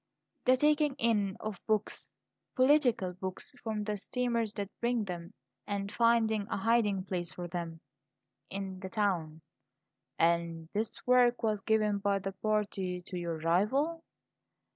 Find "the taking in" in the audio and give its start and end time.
0.45-1.37